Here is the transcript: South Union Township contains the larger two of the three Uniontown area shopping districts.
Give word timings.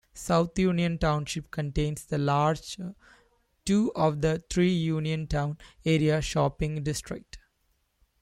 South 0.15 0.57
Union 0.57 0.97
Township 0.97 1.51
contains 1.51 2.03
the 2.05 2.17
larger 2.17 2.95
two 3.65 3.91
of 3.93 4.21
the 4.21 4.43
three 4.49 4.73
Uniontown 4.73 5.59
area 5.85 6.19
shopping 6.23 6.81
districts. 6.81 7.37